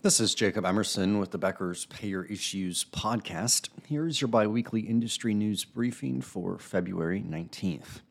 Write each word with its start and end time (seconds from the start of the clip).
This 0.00 0.20
is 0.20 0.36
Jacob 0.36 0.64
Emerson 0.64 1.18
with 1.18 1.32
the 1.32 1.38
Becker's 1.38 1.86
Payer 1.86 2.22
Issues 2.22 2.84
podcast. 2.84 3.68
Here's 3.84 4.20
your 4.20 4.28
biweekly 4.28 4.82
industry 4.82 5.34
news 5.34 5.64
briefing 5.64 6.20
for 6.20 6.56
February 6.56 7.20
19th. 7.20 8.02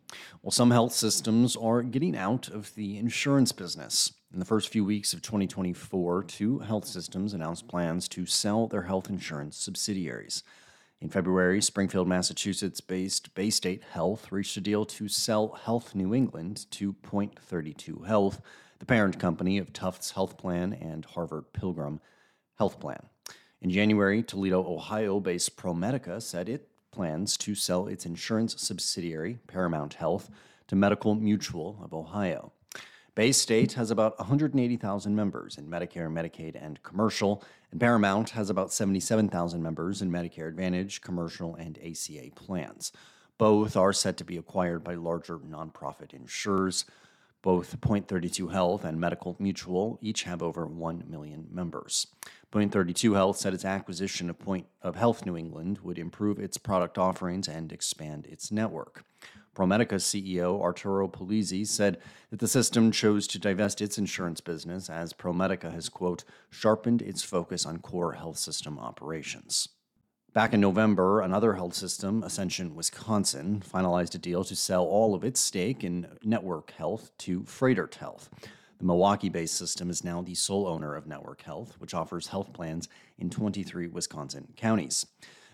Well, 0.42 0.52
some 0.52 0.71
health 0.71 0.92
systems 0.92 1.55
are 1.55 1.84
getting 1.84 2.18
out 2.18 2.50
of 2.50 2.76
the 2.76 2.97
insurance 2.97 3.54
business. 3.54 4.12
In 4.34 4.39
the 4.39 4.46
first 4.46 4.68
few 4.68 4.84
weeks 4.84 5.13
of 5.13 5.21
2024, 5.21 6.23
two 6.23 6.60
health 6.60 6.86
systems 6.86 7.34
announced 7.34 7.70
plans 7.70 8.10
to 8.10 8.26
sell 8.26 8.68
their 8.68 8.84
health 8.84 9.10
insurance 9.10 9.56
subsidiaries. 9.56 10.44
In 11.00 11.08
February, 11.08 11.62
Springfield, 11.62 12.10
Massachusetts 12.10 12.82
based 12.82 13.34
Baystate 13.34 13.84
Health 13.84 14.30
reached 14.30 14.58
a 14.58 14.62
deal 14.62 14.84
to 14.84 15.08
sell 15.08 15.54
Health 15.64 15.96
New 15.96 16.14
England 16.14 16.66
to 16.72 16.92
Point 16.92 17.40
32 17.40 18.04
Health 18.08 18.42
the 18.80 18.86
parent 18.86 19.20
company 19.20 19.57
of 19.57 19.73
Tufts 19.73 20.12
Health 20.12 20.38
Plan 20.38 20.73
and 20.73 21.05
Harvard 21.05 21.54
Pilgrim 21.54 22.00
Health 22.57 22.80
Plan. 22.80 23.07
In 23.62 23.70
January, 23.70 24.22
Toledo, 24.22 24.66
Ohio 24.66 25.20
based 25.20 25.58
ProMedica 25.58 26.22
said 26.22 26.48
it 26.48 26.70
plans 26.91 27.38
to 27.38 27.55
sell 27.55 27.88
its 27.88 28.05
insurance 28.05 28.62
subsidiary, 28.62 29.40
Paramount 29.48 29.95
Health, 29.95 30.30
to 30.67 30.76
Medical 30.76 31.16
Mutual 31.16 31.80
of 31.84 31.94
Ohio. 31.94 32.52
Baystate 33.16 33.73
has 33.73 33.90
about 33.90 34.17
180,000 34.20 35.16
members 35.16 35.58
in 35.58 35.67
Medicare, 35.67 36.12
Medicaid, 36.12 36.55
and 36.55 36.81
commercial, 36.84 37.44
and 37.72 37.80
Paramount 37.80 38.31
has 38.31 38.50
about 38.50 38.72
77,000 38.72 39.62
members 39.62 40.03
in 40.03 40.12
Medicare 40.12 40.48
Advantage, 40.48 41.02
commercial, 41.02 41.55
and 41.55 41.80
ACA 41.80 42.30
plans. 42.36 42.91
Both 43.39 43.75
are 43.75 43.94
set 43.94 44.17
to 44.17 44.23
be 44.23 44.38
acquired 44.38 44.84
by 44.84 44.94
larger 44.94 45.38
nonprofit 45.39 46.14
insurers. 46.14 46.86
Both 47.48 47.80
Point 47.80 48.10
32 48.10 48.50
Health 48.50 48.84
and 48.84 49.00
Medical 49.00 49.38
Mutual 49.40 50.00
each 50.02 50.24
have 50.24 50.44
over 50.44 50.66
1 50.66 51.06
million 51.08 51.48
members. 51.50 52.08
Point 52.52 52.73
32 52.73 53.14
Health 53.14 53.38
said 53.38 53.54
its 53.54 53.64
acquisition 53.64 54.30
of 54.30 54.38
Point 54.38 54.66
of 54.82 54.98
Health 54.98 55.26
New 55.26 55.38
England 55.38 55.80
would 55.81 55.98
improve 55.98 56.39
its 56.39 56.58
product 56.58 56.98
offerings 56.98 57.48
and 57.48 57.72
expand 57.72 58.26
its 58.26 58.52
network. 58.52 59.06
ProMedica 59.56 59.95
CEO 59.95 60.59
Arturo 60.62 61.08
Polizzi 61.08 61.66
said 61.66 62.00
that 62.31 62.39
the 62.39 62.50
system 62.50 62.92
chose 62.92 63.28
to 63.28 63.39
divest 63.39 63.82
its 63.82 63.98
insurance 63.98 64.42
business 64.42 64.89
as 64.89 65.14
ProMedica 65.14 65.72
has, 65.72 65.88
quote, 65.88 66.26
sharpened 66.50 67.02
its 67.02 67.23
focus 67.23 67.66
on 67.66 67.78
core 67.78 68.11
health 68.11 68.38
system 68.38 68.78
operations. 68.78 69.70
Back 70.38 70.53
in 70.53 70.61
November, 70.61 71.21
another 71.21 71.53
health 71.53 71.73
system, 71.73 72.21
Ascension 72.21 72.75
Wisconsin, 72.75 73.59
finalized 73.59 74.13
a 74.13 74.19
deal 74.19 74.43
to 74.43 74.55
sell 74.55 74.83
all 74.83 75.16
of 75.16 75.23
its 75.23 75.39
stake 75.39 75.83
in 75.83 76.07
Network 76.23 76.69
Health 76.77 77.09
to 77.17 77.41
Froedtert 77.41 77.95
Health. 77.95 78.30
The 78.77 78.85
Milwaukee 78.85 79.30
based 79.30 79.55
system 79.55 79.89
is 79.89 80.03
now 80.03 80.21
the 80.21 80.35
sole 80.35 80.67
owner 80.67 80.93
of 80.93 81.08
Network 81.08 81.41
Health, 81.41 81.73
which 81.80 81.95
offers 81.95 82.27
health 82.27 82.53
plans 82.53 82.88
in 83.17 83.31
23 83.31 83.88
Wisconsin 83.88 84.49
counties. 84.55 85.08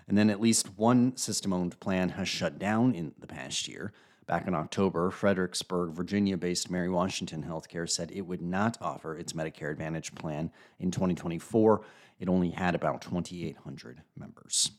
And 0.09 0.17
then 0.17 0.29
at 0.29 0.41
least 0.41 0.77
one 0.77 1.15
system 1.15 1.53
owned 1.53 1.79
plan 1.79 2.09
has 2.09 2.27
shut 2.27 2.59
down 2.59 2.93
in 2.93 3.13
the 3.17 3.25
past 3.25 3.69
year. 3.69 3.93
Back 4.25 4.47
in 4.47 4.55
October, 4.55 5.11
Fredericksburg, 5.11 5.91
Virginia 5.91 6.37
based 6.37 6.71
Mary 6.71 6.89
Washington 6.89 7.43
Healthcare 7.43 7.89
said 7.89 8.11
it 8.11 8.21
would 8.21 8.41
not 8.41 8.77
offer 8.81 9.17
its 9.17 9.33
Medicare 9.33 9.71
Advantage 9.71 10.15
plan 10.15 10.51
in 10.79 10.91
2024. 10.91 11.81
It 12.19 12.29
only 12.29 12.51
had 12.51 12.73
about 12.73 13.01
2,800 13.01 14.01
members. 14.17 14.71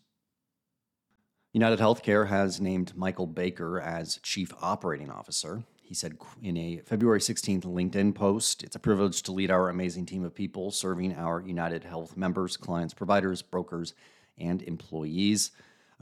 United 1.53 1.79
Healthcare 1.79 2.29
has 2.29 2.61
named 2.61 2.97
Michael 2.97 3.27
Baker 3.27 3.81
as 3.81 4.19
Chief 4.23 4.53
Operating 4.63 5.11
Officer. 5.11 5.63
He 5.83 5.95
said 5.95 6.17
in 6.43 6.57
a 6.57 6.79
February 6.79 7.21
16th 7.21 7.65
LinkedIn 7.65 8.15
post, 8.15 8.65
It's 8.65 8.75
a 8.75 8.81
privilege 8.81 9.23
to 9.25 9.33
lead 9.33 9.51
our 9.51 9.69
amazing 9.69 10.07
team 10.07 10.25
of 10.25 10.35
people 10.35 10.71
serving 10.71 11.15
our 11.15 11.43
United 11.43 11.85
Health 11.85 12.17
members, 12.17 12.57
clients, 12.57 12.95
providers, 12.95 13.43
brokers, 13.43 13.93
and 14.39 14.63
employees. 14.63 15.51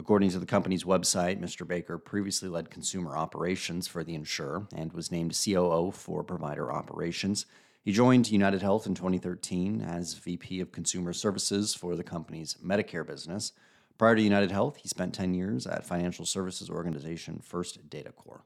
According 0.03 0.31
to 0.31 0.41
the 0.41 0.47
company's 0.47 0.83
website, 0.83 1.41
Mr. 1.41 1.65
Baker 1.65 1.97
previously 1.97 2.49
led 2.49 2.71
consumer 2.71 3.17
operations 3.17 3.87
for 3.87 4.03
the 4.03 4.17
insurer 4.17 4.67
and 4.75 4.93
was 4.93 5.13
named 5.13 5.41
COO 5.45 5.93
for 5.93 6.25
provider 6.25 6.73
operations. 6.73 7.47
He 7.85 7.93
joined 7.93 8.29
United 8.29 8.63
Health 8.63 8.85
in 8.85 8.97
2013 8.97 9.81
as 9.81 10.15
VP 10.15 10.59
of 10.59 10.73
Consumer 10.73 11.13
Services 11.13 11.73
for 11.73 11.95
the 11.95 12.03
company's 12.03 12.55
Medicare 12.55 13.07
business. 13.07 13.53
Prior 13.97 14.17
to 14.17 14.23
United 14.23 14.51
Health, 14.51 14.79
he 14.79 14.89
spent 14.89 15.15
10 15.15 15.35
years 15.35 15.69
at 15.69 15.87
financial 15.87 16.27
services 16.27 16.69
organization 16.69 17.39
First 17.41 17.89
Data 17.89 18.11
Corp. 18.11 18.43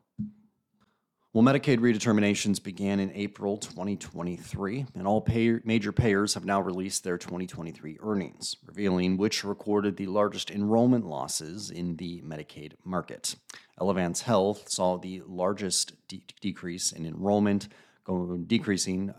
Well, 1.37 1.45
Medicaid 1.45 1.81
redeterminations 1.81 2.63
began 2.63 2.99
in 2.99 3.13
April 3.13 3.59
2023, 3.59 4.87
and 4.95 5.07
all 5.07 5.21
pay- 5.21 5.61
major 5.65 5.93
payers 5.93 6.33
have 6.33 6.47
now 6.47 6.63
released 6.63 7.05
their 7.05 7.19
2023 7.19 7.99
earnings, 8.01 8.57
revealing 8.65 9.19
which 9.19 9.45
recorded 9.45 9.99
the 9.99 10.07
largest 10.07 10.51
enrollment 10.51 11.05
losses 11.05 11.71
in 11.71 11.97
the 11.97 12.23
Medicaid 12.23 12.73
market. 12.85 13.37
Elevance 13.79 14.23
Health 14.23 14.71
saw 14.71 14.97
the 14.97 15.21
largest 15.27 16.09
de- 16.09 16.25
decrease 16.41 16.91
in 16.91 17.05
enrollment, 17.05 17.69
going, 18.05 18.45
decreasing 18.45 19.13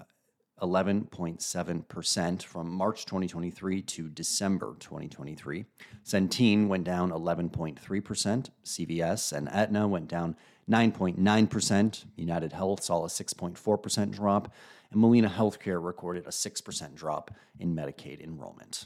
11.7% 0.60 2.42
from 2.42 2.72
March 2.72 3.06
2023 3.06 3.84
to 3.84 4.10
December 4.10 4.76
2023. 4.80 5.66
Centene 6.04 6.68
went 6.68 6.84
down 6.84 7.12
11.3%, 7.12 8.50
CVS 8.66 9.34
and 9.38 9.48
Aetna 9.50 9.88
went 9.88 10.08
down 10.08 10.36
9.9%. 10.70 12.06
United 12.16 12.54
Health 12.54 12.84
saw 12.84 13.06
a 13.06 13.08
6.4% 13.08 14.12
drop, 14.12 14.54
and 14.92 15.02
Molina 15.02 15.30
Healthcare 15.30 15.84
recorded 15.84 16.26
a 16.26 16.32
6% 16.32 16.96
drop 16.96 17.32
in 17.60 17.76
Medicaid 17.76 18.22
enrollment. 18.22 18.86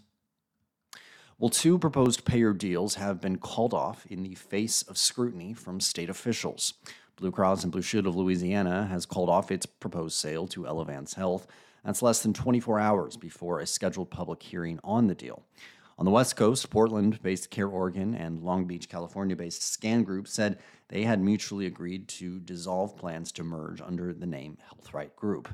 Well, 1.40 1.50
two 1.50 1.80
proposed 1.80 2.24
payer 2.24 2.54
deals 2.54 2.96
have 2.96 3.20
been 3.20 3.38
called 3.38 3.74
off 3.74 4.06
in 4.06 4.22
the 4.22 4.36
face 4.36 4.84
of 4.84 4.98
scrutiny 4.98 5.54
from 5.54 5.80
state 5.80 6.10
officials. 6.10 6.76
Blue 7.16 7.32
Cross 7.32 7.64
and 7.64 7.72
Blue 7.72 7.82
Shield 7.82 8.06
of 8.06 8.16
Louisiana 8.16 8.86
has 8.86 9.08
called 9.08 9.30
off 9.30 9.52
its 9.52 9.66
proposed 9.66 10.18
sale 10.18 10.48
to 10.50 10.66
Elevance 10.66 11.16
Health. 11.16 11.48
That's 11.84 12.04
less 12.04 12.22
than 12.22 12.34
24 12.34 12.80
hours 12.80 13.18
before 13.18 13.60
a 13.60 13.66
scheduled 13.66 14.12
public 14.12 14.44
hearing 14.44 14.80
on 14.84 15.08
the 15.08 15.16
deal. 15.16 15.44
On 16.02 16.06
the 16.06 16.10
West 16.10 16.36
Coast, 16.36 16.68
Portland 16.72 17.22
based 17.22 17.52
CareOregon 17.52 18.20
and 18.20 18.42
Long 18.42 18.66
Beach, 18.66 18.90
California 18.90 19.36
based 19.36 19.62
Scan 19.62 20.04
Group 20.04 20.28
said 20.28 20.58
they 20.88 21.04
had 21.04 21.22
mutually 21.22 21.68
agreed 21.68 22.08
to 22.08 22.40
dissolve 22.40 22.98
plans 22.98 23.32
to 23.34 23.44
merge 23.44 23.82
under 23.82 24.12
the 24.12 24.26
name 24.26 24.58
HealthRight 24.74 25.16
Group. 25.16 25.50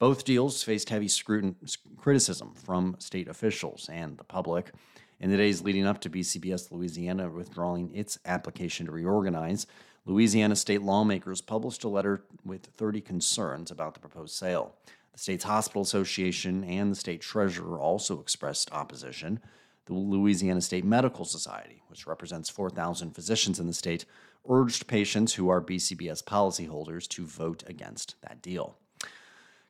Both 0.00 0.24
deals 0.24 0.64
faced 0.64 0.88
heavy 0.88 1.06
scrutin- 1.06 1.54
criticism 1.96 2.54
from 2.56 2.96
state 2.98 3.28
officials 3.28 3.88
and 3.88 4.18
the 4.18 4.24
public. 4.24 4.72
In 5.20 5.30
the 5.30 5.36
days 5.36 5.62
leading 5.62 5.86
up 5.86 6.00
to 6.00 6.10
BCBS 6.10 6.72
Louisiana 6.72 7.30
withdrawing 7.30 7.94
its 7.94 8.18
application 8.24 8.86
to 8.86 8.92
reorganize, 8.92 9.68
Louisiana 10.06 10.56
state 10.56 10.82
lawmakers 10.82 11.40
published 11.40 11.84
a 11.84 11.88
letter 11.88 12.24
with 12.44 12.66
30 12.76 13.00
concerns 13.00 13.70
about 13.70 13.94
the 13.94 14.00
proposed 14.00 14.34
sale. 14.34 14.74
The 15.12 15.20
state's 15.20 15.44
hospital 15.44 15.82
association 15.82 16.64
and 16.64 16.90
the 16.90 16.96
state 16.96 17.20
treasurer 17.20 17.78
also 17.78 18.18
expressed 18.18 18.72
opposition 18.72 19.38
the 19.86 19.94
Louisiana 19.94 20.60
State 20.60 20.84
Medical 20.84 21.24
Society, 21.24 21.82
which 21.88 22.06
represents 22.06 22.48
4,000 22.48 23.12
physicians 23.12 23.60
in 23.60 23.66
the 23.66 23.72
state, 23.72 24.04
urged 24.48 24.86
patients 24.86 25.34
who 25.34 25.48
are 25.48 25.60
BCBS 25.60 26.22
policyholders 26.24 27.08
to 27.08 27.26
vote 27.26 27.64
against 27.66 28.16
that 28.22 28.42
deal. 28.42 28.76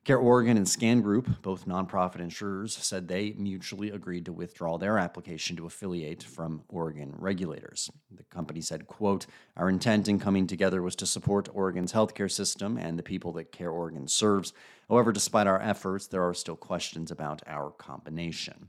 CareOregon 0.05 0.55
and 0.55 0.69
Scan 0.69 1.01
Group, 1.01 1.41
both 1.41 1.65
nonprofit 1.65 2.19
insurers, 2.19 2.77
said 2.77 3.07
they 3.07 3.33
mutually 3.39 3.89
agreed 3.89 4.25
to 4.25 4.33
withdraw 4.33 4.77
their 4.77 4.99
application 4.99 5.55
to 5.55 5.65
affiliate 5.65 6.21
from 6.21 6.61
Oregon 6.69 7.15
regulators. 7.17 7.89
The 8.11 8.23
company 8.25 8.61
said, 8.61 8.85
quote, 8.85 9.25
Our 9.57 9.67
intent 9.67 10.07
in 10.07 10.19
coming 10.19 10.45
together 10.45 10.83
was 10.83 10.95
to 10.97 11.07
support 11.07 11.49
Oregon's 11.51 11.91
healthcare 11.91 12.29
system 12.29 12.77
and 12.77 12.99
the 12.99 13.03
people 13.03 13.31
that 13.33 13.51
CareOregon 13.51 14.07
serves. 14.07 14.53
However, 14.89 15.11
despite 15.11 15.47
our 15.47 15.59
efforts, 15.59 16.05
there 16.05 16.23
are 16.23 16.35
still 16.35 16.55
questions 16.55 17.09
about 17.09 17.41
our 17.47 17.71
combination. 17.71 18.67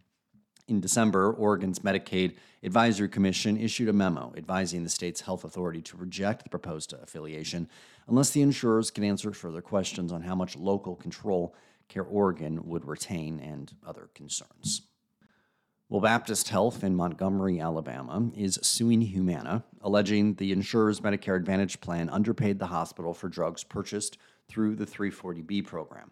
In 0.68 0.80
December, 0.80 1.32
Oregon's 1.32 1.78
Medicaid 1.78 2.34
Advisory 2.64 3.08
Commission 3.08 3.56
issued 3.56 3.88
a 3.88 3.92
memo 3.92 4.32
advising 4.36 4.82
the 4.82 4.88
state's 4.88 5.20
health 5.20 5.44
authority 5.44 5.80
to 5.82 5.96
reject 5.96 6.42
the 6.42 6.50
proposed 6.50 6.92
affiliation 6.92 7.68
unless 8.08 8.30
the 8.30 8.42
insurers 8.42 8.90
can 8.90 9.04
answer 9.04 9.32
further 9.32 9.62
questions 9.62 10.10
on 10.10 10.22
how 10.22 10.34
much 10.34 10.56
local 10.56 10.96
control 10.96 11.54
CareOregon 11.88 12.64
would 12.64 12.84
retain 12.84 13.38
and 13.38 13.74
other 13.86 14.10
concerns. 14.12 14.82
Well, 15.88 16.00
Baptist 16.00 16.48
Health 16.48 16.82
in 16.82 16.96
Montgomery, 16.96 17.60
Alabama, 17.60 18.32
is 18.36 18.58
suing 18.60 19.02
Humana, 19.02 19.62
alleging 19.82 20.34
the 20.34 20.50
insurer's 20.50 20.98
Medicare 20.98 21.36
Advantage 21.36 21.80
plan 21.80 22.10
underpaid 22.10 22.58
the 22.58 22.66
hospital 22.66 23.14
for 23.14 23.28
drugs 23.28 23.62
purchased 23.62 24.18
through 24.48 24.74
the 24.74 24.86
340B 24.86 25.64
program. 25.64 26.10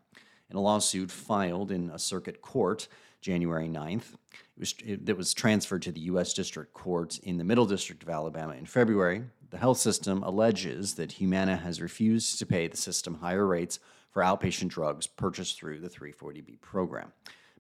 In 0.49 0.57
a 0.57 0.61
lawsuit 0.61 1.11
filed 1.11 1.73
in 1.73 1.91
a 1.91 1.99
circuit 1.99 2.41
court, 2.41 2.87
January 3.25 3.69
9th. 3.69 4.13
It 4.13 4.61
was, 4.61 4.75
it, 4.85 5.17
was 5.17 5.33
transferred 5.33 5.81
to 5.83 5.93
the 5.93 6.01
U.S. 6.01 6.35
District 6.35 6.75
Court 6.75 7.19
in 7.21 7.39
the 7.39 7.45
Middle 7.45 7.65
District 7.65 8.03
of 8.03 8.11
Alabama 8.11 8.53
in 8.53 8.67
February. 8.67 9.23
The 9.49 9.57
health 9.57 9.79
system 9.79 10.23
alleges 10.23 10.95
that 10.97 11.13
Humana 11.13 11.57
has 11.57 11.81
refused 11.81 12.39
to 12.39 12.45
pay 12.45 12.69
the 12.69 12.77
system 12.77 13.15
higher 13.15 13.47
rates 13.47 13.79
for 14.11 14.23
outpatient 14.23 14.69
drugs 14.69 15.07
purchased 15.07 15.59
through 15.59 15.81
the 15.81 15.89
340B 15.89 16.61
program. 16.61 17.13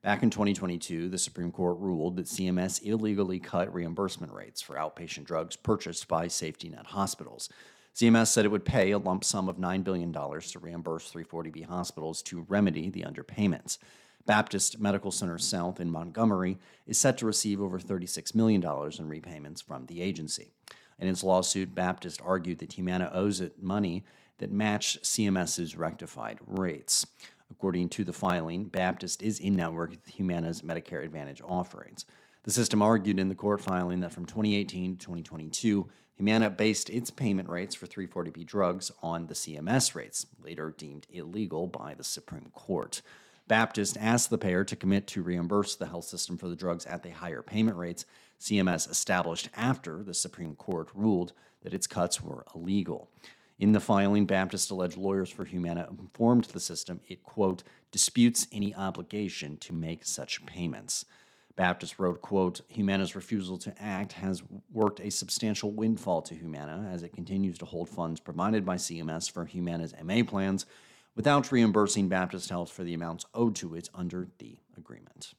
Back 0.02 0.22
in 0.22 0.28
2022, 0.28 1.08
the 1.08 1.16
Supreme 1.16 1.50
Court 1.50 1.78
ruled 1.78 2.16
that 2.16 2.26
CMS 2.26 2.82
illegally 2.82 3.38
cut 3.38 3.72
reimbursement 3.72 4.34
rates 4.34 4.60
for 4.60 4.76
outpatient 4.76 5.24
drugs 5.24 5.56
purchased 5.56 6.08
by 6.08 6.28
safety 6.28 6.68
net 6.68 6.84
hospitals. 6.88 7.48
CMS 7.96 8.26
said 8.26 8.44
it 8.44 8.50
would 8.50 8.66
pay 8.66 8.90
a 8.90 8.98
lump 8.98 9.24
sum 9.24 9.48
of 9.48 9.56
$9 9.56 9.82
billion 9.82 10.12
to 10.12 10.58
reimburse 10.60 11.10
340B 11.10 11.64
hospitals 11.64 12.20
to 12.24 12.44
remedy 12.50 12.90
the 12.90 13.00
underpayments. 13.00 13.78
Baptist 14.26 14.80
Medical 14.80 15.10
Center 15.10 15.38
South 15.38 15.80
in 15.80 15.90
Montgomery 15.90 16.58
is 16.86 16.98
set 16.98 17.18
to 17.18 17.26
receive 17.26 17.60
over 17.60 17.78
$36 17.78 18.34
million 18.34 18.64
in 18.98 19.08
repayments 19.08 19.60
from 19.60 19.86
the 19.86 20.00
agency. 20.00 20.50
In 20.98 21.08
its 21.08 21.24
lawsuit, 21.24 21.74
Baptist 21.74 22.20
argued 22.24 22.58
that 22.60 22.74
Humana 22.74 23.10
owes 23.12 23.40
it 23.40 23.62
money 23.62 24.04
that 24.38 24.50
matched 24.50 25.02
CMS's 25.02 25.76
rectified 25.76 26.38
rates. 26.46 27.06
According 27.50 27.90
to 27.90 28.04
the 28.04 28.12
filing, 28.12 28.64
Baptist 28.64 29.22
is 29.22 29.38
in 29.38 29.54
network 29.54 29.90
with 29.90 30.06
Humana's 30.06 30.62
Medicare 30.62 31.04
Advantage 31.04 31.42
offerings. 31.46 32.06
The 32.44 32.50
system 32.50 32.82
argued 32.82 33.18
in 33.18 33.28
the 33.28 33.34
court 33.34 33.60
filing 33.60 34.00
that 34.00 34.12
from 34.12 34.26
2018 34.26 34.96
to 34.96 34.98
2022, 34.98 35.88
Humana 36.16 36.48
based 36.50 36.90
its 36.90 37.10
payment 37.10 37.48
rates 37.48 37.74
for 37.74 37.86
340B 37.86 38.46
drugs 38.46 38.92
on 39.02 39.26
the 39.26 39.34
CMS 39.34 39.94
rates, 39.94 40.26
later 40.42 40.74
deemed 40.76 41.06
illegal 41.10 41.66
by 41.66 41.94
the 41.94 42.04
Supreme 42.04 42.50
Court. 42.54 43.02
Baptist 43.46 43.98
asked 44.00 44.30
the 44.30 44.38
payer 44.38 44.64
to 44.64 44.76
commit 44.76 45.06
to 45.08 45.22
reimburse 45.22 45.76
the 45.76 45.86
health 45.86 46.06
system 46.06 46.38
for 46.38 46.48
the 46.48 46.56
drugs 46.56 46.86
at 46.86 47.02
the 47.02 47.10
higher 47.10 47.42
payment 47.42 47.76
rates 47.76 48.06
CMS 48.40 48.90
established 48.90 49.50
after 49.54 50.02
the 50.02 50.14
Supreme 50.14 50.54
Court 50.54 50.88
ruled 50.94 51.32
that 51.62 51.74
its 51.74 51.86
cuts 51.86 52.22
were 52.22 52.46
illegal. 52.54 53.10
In 53.58 53.72
the 53.72 53.80
filing, 53.80 54.26
Baptist 54.26 54.70
alleged 54.70 54.96
lawyers 54.96 55.30
for 55.30 55.44
Humana 55.44 55.86
informed 55.90 56.44
the 56.44 56.60
system 56.60 57.00
it, 57.06 57.22
quote, 57.22 57.62
disputes 57.92 58.46
any 58.50 58.74
obligation 58.74 59.58
to 59.58 59.72
make 59.72 60.04
such 60.04 60.44
payments. 60.46 61.04
Baptist 61.54 61.98
wrote, 61.98 62.20
quote, 62.20 62.62
Humana's 62.68 63.14
refusal 63.14 63.58
to 63.58 63.74
act 63.80 64.14
has 64.14 64.42
worked 64.72 65.00
a 65.00 65.10
substantial 65.10 65.70
windfall 65.70 66.20
to 66.22 66.34
Humana 66.34 66.90
as 66.92 67.02
it 67.04 67.12
continues 67.12 67.58
to 67.58 67.64
hold 67.64 67.88
funds 67.88 68.18
provided 68.18 68.66
by 68.66 68.74
CMS 68.74 69.30
for 69.30 69.44
Humana's 69.44 69.94
MA 70.02 70.22
plans 70.24 70.66
without 71.16 71.50
reimbursing 71.52 72.08
Baptist 72.08 72.50
Health 72.50 72.70
for 72.70 72.84
the 72.84 72.94
amounts 72.94 73.26
owed 73.34 73.54
to 73.56 73.74
it 73.74 73.88
under 73.94 74.28
the 74.38 74.58
agreement. 74.76 75.34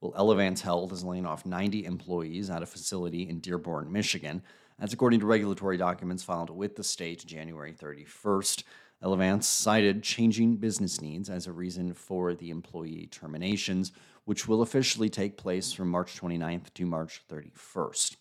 Well, 0.00 0.12
Elevance 0.12 0.62
Health 0.62 0.92
is 0.92 1.04
laying 1.04 1.26
off 1.26 1.46
90 1.46 1.84
employees 1.84 2.50
at 2.50 2.62
a 2.62 2.66
facility 2.66 3.28
in 3.28 3.38
Dearborn, 3.38 3.92
Michigan. 3.92 4.42
That's 4.78 4.92
according 4.92 5.20
to 5.20 5.26
regulatory 5.26 5.76
documents 5.76 6.24
filed 6.24 6.50
with 6.50 6.74
the 6.74 6.82
state 6.82 7.24
January 7.24 7.72
31st. 7.72 8.64
Elevance 9.02 9.44
cited 9.44 10.02
changing 10.02 10.56
business 10.56 11.00
needs 11.00 11.30
as 11.30 11.46
a 11.46 11.52
reason 11.52 11.94
for 11.94 12.34
the 12.34 12.50
employee 12.50 13.08
terminations, 13.10 13.92
which 14.24 14.48
will 14.48 14.62
officially 14.62 15.08
take 15.08 15.36
place 15.36 15.72
from 15.72 15.88
March 15.88 16.20
29th 16.20 16.74
to 16.74 16.86
March 16.86 17.22
31st. 17.30 18.16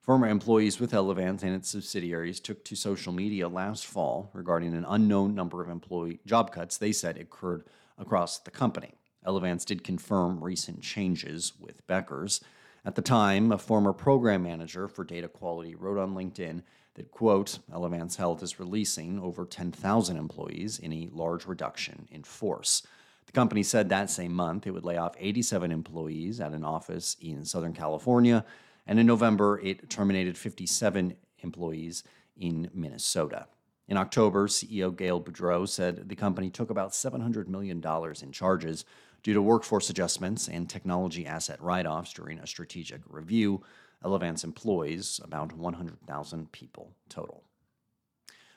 Former 0.00 0.28
employees 0.28 0.80
with 0.80 0.92
Elevance 0.92 1.42
and 1.42 1.54
its 1.54 1.68
subsidiaries 1.68 2.40
took 2.40 2.64
to 2.64 2.74
social 2.74 3.12
media 3.12 3.48
last 3.48 3.86
fall 3.86 4.30
regarding 4.32 4.74
an 4.74 4.86
unknown 4.88 5.34
number 5.34 5.62
of 5.62 5.68
employee 5.68 6.20
job 6.24 6.52
cuts 6.52 6.78
they 6.78 6.90
said 6.90 7.18
occurred 7.18 7.64
across 7.98 8.38
the 8.38 8.50
company. 8.50 8.94
Elevance 9.26 9.66
did 9.66 9.84
confirm 9.84 10.42
recent 10.42 10.80
changes 10.80 11.52
with 11.60 11.86
Becker's. 11.86 12.40
At 12.82 12.94
the 12.94 13.02
time, 13.02 13.52
a 13.52 13.58
former 13.58 13.92
program 13.92 14.42
manager 14.42 14.88
for 14.88 15.04
data 15.04 15.28
quality 15.28 15.74
wrote 15.74 15.98
on 15.98 16.14
LinkedIn 16.14 16.62
that, 16.94 17.10
quote, 17.10 17.58
Elevance 17.70 18.16
Health 18.16 18.42
is 18.42 18.58
releasing 18.58 19.18
over 19.20 19.44
10,000 19.44 20.16
employees 20.16 20.78
in 20.78 20.94
a 20.94 21.10
large 21.12 21.46
reduction 21.46 22.08
in 22.10 22.22
force. 22.22 22.86
The 23.26 23.32
company 23.32 23.62
said 23.62 23.90
that 23.90 24.08
same 24.08 24.32
month 24.32 24.66
it 24.66 24.70
would 24.70 24.84
lay 24.84 24.96
off 24.96 25.14
87 25.18 25.70
employees 25.70 26.40
at 26.40 26.52
an 26.52 26.64
office 26.64 27.16
in 27.20 27.44
Southern 27.44 27.74
California, 27.74 28.46
and 28.86 28.98
in 28.98 29.06
November 29.06 29.60
it 29.60 29.88
terminated 29.90 30.36
57 30.36 31.16
employees 31.40 32.04
in 32.36 32.70
Minnesota. 32.74 33.46
In 33.88 33.96
October, 33.96 34.46
CEO 34.46 34.96
Gail 34.96 35.20
Boudreau 35.20 35.68
said 35.68 36.08
the 36.08 36.14
company 36.14 36.48
took 36.48 36.70
about 36.70 36.92
$700 36.92 37.48
million 37.48 37.82
in 38.22 38.32
charges 38.32 38.84
due 39.22 39.34
to 39.34 39.42
workforce 39.42 39.90
adjustments 39.90 40.48
and 40.48 40.68
technology 40.68 41.26
asset 41.26 41.60
write 41.60 41.86
offs 41.86 42.12
during 42.12 42.38
a 42.38 42.46
strategic 42.46 43.00
review. 43.08 43.62
Elevance 44.04 44.44
employs 44.44 45.20
about 45.22 45.52
100,000 45.52 46.52
people 46.52 46.92
total. 47.08 47.42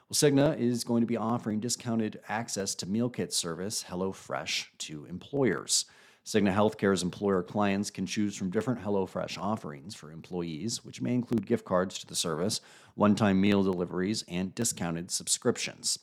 Well, 0.07 0.15
Cigna 0.15 0.57
is 0.59 0.83
going 0.83 1.01
to 1.01 1.07
be 1.07 1.17
offering 1.17 1.59
discounted 1.59 2.19
access 2.29 2.75
to 2.75 2.85
meal 2.85 3.09
kit 3.09 3.33
service 3.33 3.85
HelloFresh 3.89 4.67
to 4.79 5.05
employers. 5.05 5.85
Cigna 6.25 6.53
Healthcare's 6.53 7.03
employer 7.03 7.43
clients 7.43 7.91
can 7.91 8.05
choose 8.05 8.35
from 8.35 8.49
different 8.49 8.81
HelloFresh 8.81 9.37
offerings 9.37 9.93
for 9.93 10.11
employees, 10.11 10.83
which 10.85 11.01
may 11.01 11.13
include 11.13 11.45
gift 11.45 11.65
cards 11.65 11.99
to 11.99 12.07
the 12.07 12.15
service, 12.15 12.61
one 12.95 13.13
time 13.15 13.41
meal 13.41 13.61
deliveries, 13.61 14.23
and 14.29 14.55
discounted 14.55 15.11
subscriptions. 15.11 15.99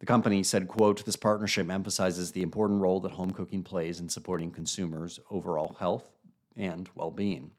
The 0.00 0.06
company 0.06 0.42
said, 0.42 0.68
quote, 0.68 1.06
this 1.06 1.16
partnership 1.16 1.70
emphasizes 1.70 2.32
the 2.32 2.42
important 2.42 2.82
role 2.82 3.00
that 3.00 3.12
home 3.12 3.30
cooking 3.30 3.62
plays 3.62 4.00
in 4.00 4.10
supporting 4.10 4.50
consumers' 4.50 5.18
overall 5.30 5.76
health 5.78 6.10
and 6.54 6.90
well-being. 6.94 7.52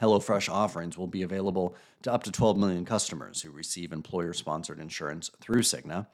HelloFresh 0.00 0.48
offerings 0.48 0.98
will 0.98 1.06
be 1.06 1.22
available 1.22 1.76
to 2.02 2.12
up 2.12 2.24
to 2.24 2.32
12 2.32 2.56
million 2.56 2.84
customers 2.84 3.42
who 3.42 3.52
receive 3.52 3.92
employer-sponsored 3.92 4.80
insurance 4.80 5.30
through 5.40 5.62
Cigna. 5.62 6.08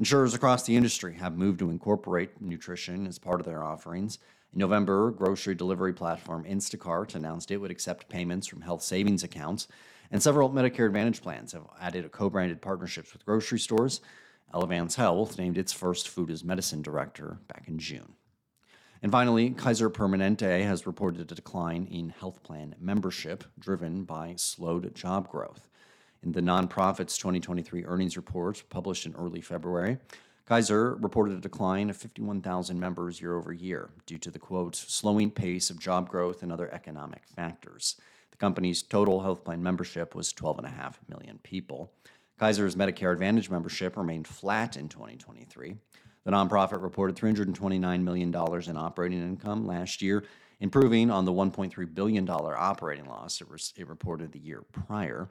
Insurers 0.00 0.32
across 0.32 0.62
the 0.62 0.76
industry 0.76 1.12
have 1.16 1.36
moved 1.36 1.58
to 1.58 1.68
incorporate 1.68 2.40
nutrition 2.40 3.06
as 3.06 3.18
part 3.18 3.38
of 3.38 3.44
their 3.44 3.62
offerings. 3.62 4.18
In 4.50 4.58
November, 4.58 5.10
grocery 5.10 5.54
delivery 5.54 5.92
platform 5.92 6.44
Instacart 6.44 7.14
announced 7.14 7.50
it 7.50 7.58
would 7.58 7.70
accept 7.70 8.08
payments 8.08 8.46
from 8.46 8.62
health 8.62 8.82
savings 8.82 9.22
accounts, 9.22 9.68
and 10.10 10.22
several 10.22 10.48
Medicare 10.48 10.86
Advantage 10.86 11.20
plans 11.20 11.52
have 11.52 11.66
added 11.78 12.10
co-branded 12.12 12.62
partnerships 12.62 13.12
with 13.12 13.26
grocery 13.26 13.58
stores 13.58 14.00
Elevance 14.54 14.94
Health 14.94 15.36
named 15.36 15.58
its 15.58 15.74
first 15.74 16.08
food 16.08 16.30
as 16.30 16.42
medicine 16.42 16.80
director 16.80 17.38
back 17.46 17.64
in 17.68 17.78
June. 17.78 18.14
And 19.02 19.12
finally, 19.12 19.50
Kaiser 19.50 19.90
Permanente 19.90 20.64
has 20.64 20.86
reported 20.86 21.30
a 21.30 21.34
decline 21.34 21.86
in 21.90 22.08
health 22.08 22.42
plan 22.42 22.74
membership 22.80 23.44
driven 23.58 24.04
by 24.04 24.32
slowed 24.38 24.94
job 24.94 25.28
growth. 25.28 25.68
In 26.22 26.32
the 26.32 26.42
nonprofit's 26.42 27.16
2023 27.16 27.86
earnings 27.86 28.16
report 28.16 28.62
published 28.68 29.06
in 29.06 29.14
early 29.14 29.40
February, 29.40 29.98
Kaiser 30.44 30.96
reported 30.96 31.38
a 31.38 31.40
decline 31.40 31.88
of 31.88 31.96
51,000 31.96 32.78
members 32.78 33.22
year 33.22 33.36
over 33.36 33.52
year 33.52 33.88
due 34.04 34.18
to 34.18 34.30
the 34.30 34.38
quote, 34.38 34.76
slowing 34.76 35.30
pace 35.30 35.70
of 35.70 35.78
job 35.78 36.10
growth 36.10 36.42
and 36.42 36.52
other 36.52 36.68
economic 36.74 37.22
factors. 37.26 37.96
The 38.32 38.36
company's 38.36 38.82
total 38.82 39.22
health 39.22 39.44
plan 39.44 39.62
membership 39.62 40.14
was 40.14 40.32
12.5 40.32 40.96
million 41.08 41.38
people. 41.42 41.90
Kaiser's 42.38 42.76
Medicare 42.76 43.12
Advantage 43.12 43.48
membership 43.48 43.96
remained 43.96 44.26
flat 44.26 44.76
in 44.76 44.88
2023. 44.88 45.76
The 46.24 46.30
nonprofit 46.30 46.82
reported 46.82 47.16
$329 47.16 48.02
million 48.02 48.28
in 48.28 48.76
operating 48.76 49.22
income 49.22 49.66
last 49.66 50.02
year, 50.02 50.24
improving 50.60 51.10
on 51.10 51.24
the 51.24 51.32
$1.3 51.32 51.94
billion 51.94 52.28
operating 52.28 53.06
loss 53.06 53.40
it, 53.40 53.46
it 53.76 53.88
reported 53.88 54.32
the 54.32 54.38
year 54.38 54.62
prior. 54.72 55.30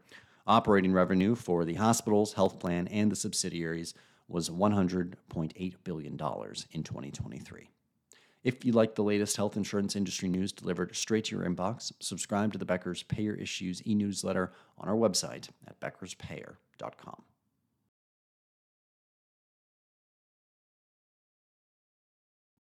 Operating 0.50 0.94
revenue 0.94 1.36
for 1.36 1.64
the 1.64 1.76
hospitals, 1.76 2.34
health 2.34 2.58
plan, 2.58 2.88
and 2.88 3.12
the 3.12 3.16
subsidiaries 3.16 3.94
was 4.28 4.50
$100.8 4.50 5.76
billion 5.84 6.14
in 6.14 6.18
2023. 6.18 7.70
If 8.44 8.66
you 8.66 8.72
like 8.72 8.96
the 8.96 9.04
latest 9.04 9.38
health 9.38 9.58
insurance 9.58 9.96
industry 9.96 10.28
news 10.28 10.52
delivered 10.52 10.96
straight 10.96 11.26
to 11.26 11.36
your 11.36 11.46
inbox, 11.46 11.92
subscribe 12.00 12.52
to 12.54 12.58
the 12.58 12.66
Becker's 12.66 13.04
Payer 13.04 13.36
Issues 13.36 13.86
e 13.86 13.94
newsletter 13.94 14.52
on 14.80 14.90
our 14.90 14.96
website 14.96 15.50
at 15.68 15.80
beckerspayer.com. 15.80 17.22